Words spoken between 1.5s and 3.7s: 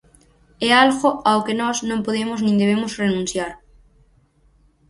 nós non podemos nin debemos renunciar.